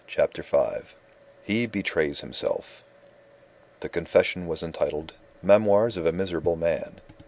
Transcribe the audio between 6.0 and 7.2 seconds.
a Miserable Man."